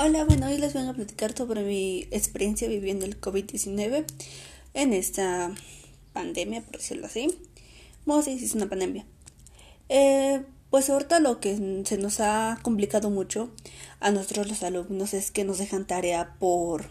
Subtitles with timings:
[0.00, 4.04] Hola, bueno, hoy les vengo a platicar sobre mi experiencia viviendo el COVID-19
[4.74, 5.50] en esta
[6.12, 7.36] pandemia, por decirlo así.
[8.06, 9.04] Bueno, sí, sí es una pandemia.
[9.88, 13.50] Eh, pues ahorita lo que se nos ha complicado mucho
[13.98, 16.88] a nosotros los alumnos es que nos dejan tarea por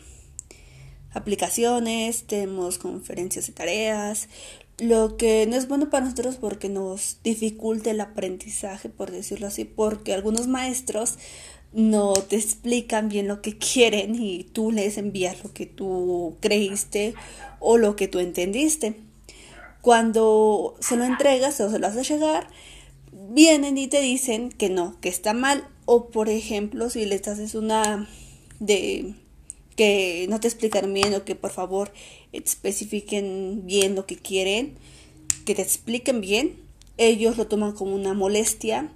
[1.13, 4.27] aplicaciones, tenemos conferencias de tareas,
[4.79, 9.63] lo que no es bueno para nosotros porque nos dificulta el aprendizaje, por decirlo así,
[9.63, 11.17] porque algunos maestros
[11.73, 17.13] no te explican bien lo que quieren y tú les envías lo que tú creíste
[17.59, 18.95] o lo que tú entendiste.
[19.81, 22.47] Cuando se lo entregas o se lo haces llegar,
[23.11, 25.67] vienen y te dicen que no, que está mal.
[25.85, 28.09] O por ejemplo, si les haces una
[28.59, 29.13] de
[29.75, 31.93] que no te explican bien o que por favor
[32.33, 34.75] especifiquen bien lo que quieren,
[35.45, 36.57] que te expliquen bien,
[36.97, 38.91] ellos lo toman como una molestia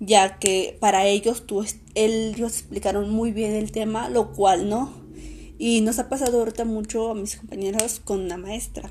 [0.00, 4.92] ya que para ellos tú, ellos explicaron muy bien el tema, lo cual no.
[5.58, 8.90] Y nos ha pasado ahorita mucho a mis compañeros con la maestra.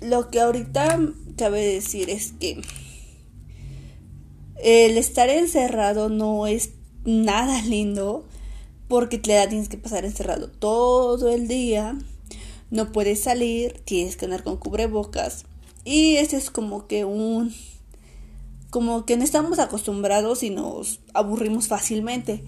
[0.00, 1.00] Lo que ahorita
[1.36, 2.60] cabe decir es que
[4.62, 6.70] el estar encerrado no es
[7.04, 8.26] nada lindo
[8.88, 11.98] porque te tienes que pasar encerrado todo el día,
[12.70, 15.44] no puedes salir, tienes que andar con cubrebocas
[15.84, 17.52] y ese es como que un
[18.70, 22.44] como que no estamos acostumbrados y nos aburrimos fácilmente,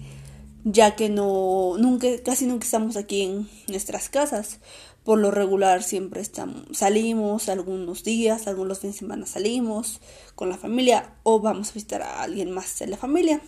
[0.63, 4.59] ya que no nunca casi nunca estamos aquí en nuestras casas.
[5.03, 10.01] Por lo regular siempre estamos salimos algunos días, algunos fines de semana salimos
[10.35, 13.41] con la familia o vamos a visitar a alguien más de la familia,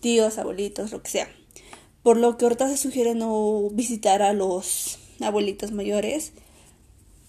[0.00, 1.28] tíos, abuelitos, lo que sea.
[2.02, 6.32] Por lo que ahorita se sugiere no visitar a los abuelitos mayores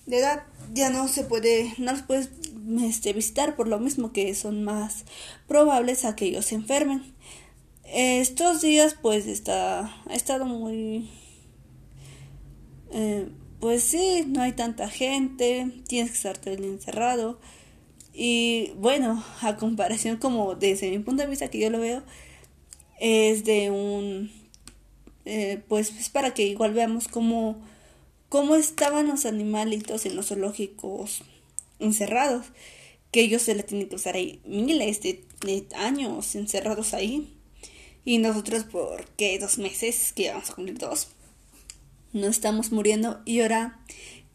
[0.06, 2.30] de edad ya no se puede, no los puedes
[2.82, 5.06] este, visitar por lo mismo que son más
[5.48, 7.04] probables a que ellos se enfermen.
[7.86, 11.10] Estos días pues está, ha estado muy...
[12.92, 13.30] Eh,
[13.60, 17.40] pues sí, no hay tanta gente, tienes que estar todo encerrado.
[18.14, 22.04] Y bueno, a comparación como desde mi punto de vista que yo lo veo,
[23.00, 24.32] es de un...
[25.26, 27.62] Eh, pues es para que igual veamos cómo
[28.34, 31.22] cómo estaban los animalitos en los zoológicos
[31.78, 32.48] encerrados,
[33.12, 35.24] que ellos se le tienen que usar ahí miles de,
[35.76, 37.38] años encerrados ahí.
[38.04, 40.14] Y nosotros, ¿por qué dos meses?
[40.14, 41.10] Que vamos a cumplir dos.
[42.12, 43.22] No estamos muriendo.
[43.24, 43.80] Y ahora,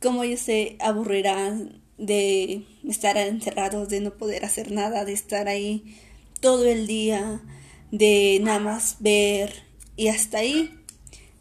[0.00, 5.96] ¿cómo ellos se aburrirán de estar encerrados, de no poder hacer nada, de estar ahí
[6.40, 7.42] todo el día,
[7.90, 9.64] de nada más ver
[9.96, 10.72] y hasta ahí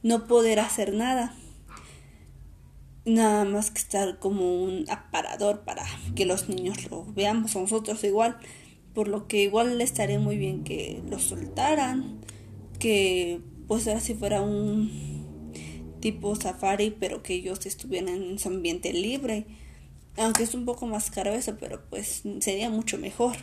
[0.01, 1.37] no poder hacer nada?
[3.07, 5.85] Nada más que estar como un aparador para
[6.15, 8.37] que los niños lo veamos nosotros igual
[8.93, 12.19] por lo que igual estaría muy bien que los soltaran
[12.79, 15.25] que pues así fuera un
[16.01, 19.45] tipo safari pero que ellos estuvieran en su ambiente libre
[20.17, 23.37] aunque es un poco más caro eso pero pues sería mucho mejor.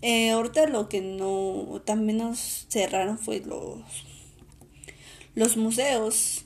[0.00, 3.82] Eh, ahorita lo que no también nos cerraron fue los
[5.34, 6.44] los museos.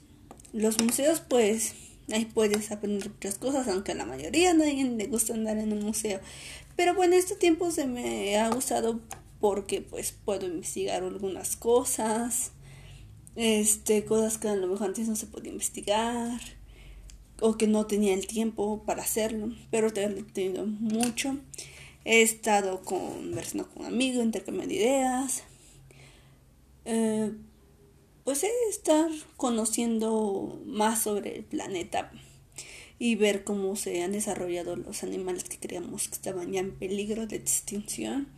[0.53, 1.75] Los museos pues
[2.11, 5.73] Ahí puedes aprender muchas cosas, aunque a la mayoría a nadie le gusta andar en
[5.73, 6.21] un museo.
[6.77, 9.01] Pero bueno, este tiempo se me ha gustado
[9.41, 12.53] porque pues puedo investigar algunas cosas,
[13.37, 16.41] este, cosas que a lo mejor antes no se podía investigar
[17.41, 21.39] o que no tenía el tiempo para hacerlo, pero te he tenido mucho.
[22.05, 25.43] He estado conversando con amigos, intercambiando ideas.
[26.85, 27.33] Eh,
[28.25, 32.13] pues es estar conociendo más sobre el planeta
[32.99, 37.27] y ver cómo se han desarrollado los animales que creíamos que estaban ya en peligro
[37.27, 38.29] de extinción.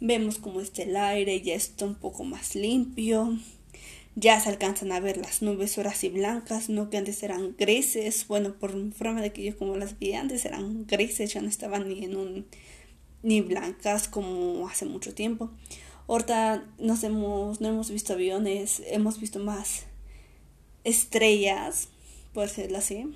[0.00, 3.38] Vemos cómo está el aire, ya está un poco más limpio.
[4.16, 8.28] Ya se alcanzan a ver las nubes horas y blancas, no que antes eran grises.
[8.28, 11.88] Bueno, por forma de que yo como las vi antes eran grises, ya no estaban
[11.88, 12.46] ni en un
[13.24, 15.50] ni blancas como hace mucho tiempo.
[16.06, 19.84] Ahorita nos hemos, no hemos visto aviones, hemos visto más
[20.84, 21.88] estrellas,
[22.34, 23.06] por decirlo así.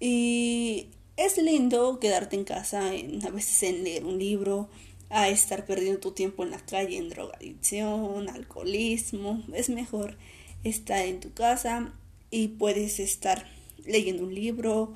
[0.00, 4.68] Y es lindo quedarte en casa, en, a veces en leer un libro,
[5.08, 9.42] a estar perdiendo tu tiempo en la calle, en drogadicción, alcoholismo.
[9.54, 10.16] Es mejor
[10.64, 11.92] estar en tu casa
[12.30, 13.46] y puedes estar
[13.86, 14.94] leyendo un libro,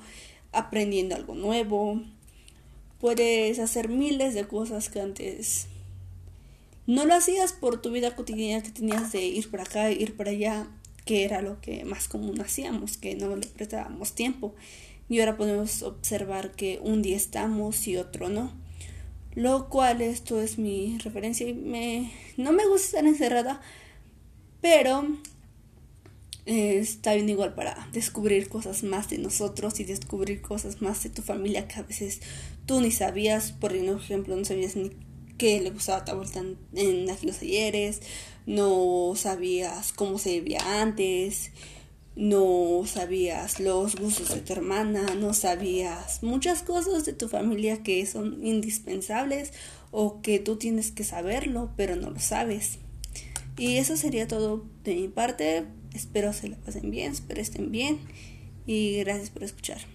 [0.51, 2.01] aprendiendo algo nuevo.
[2.99, 5.67] Puedes hacer miles de cosas que antes
[6.87, 10.31] no lo hacías por tu vida cotidiana que tenías de ir para acá, ir para
[10.31, 10.67] allá,
[11.05, 14.55] que era lo que más común hacíamos, que no le prestábamos tiempo.
[15.09, 18.53] Y ahora podemos observar que un día estamos y otro no.
[19.33, 23.61] Lo cual esto es mi referencia y me, no me gusta estar encerrada,
[24.61, 25.05] pero
[26.45, 31.09] eh, está bien igual para descubrir cosas más de nosotros y descubrir cosas más de
[31.09, 32.21] tu familia que a veces
[32.65, 34.91] tú ni sabías, por ejemplo, no sabías ni
[35.37, 36.43] qué le gustaba a tu abuelita
[36.73, 38.01] en aquellos ayeres,
[38.45, 41.51] no sabías cómo se vivía antes,
[42.15, 48.05] no sabías los gustos de tu hermana, no sabías muchas cosas de tu familia que
[48.05, 49.51] son indispensables
[49.91, 52.79] o que tú tienes que saberlo, pero no lo sabes.
[53.57, 55.65] Y eso sería todo de mi parte.
[55.93, 57.99] Espero se la pasen bien, espero estén bien
[58.65, 59.94] y gracias por escuchar.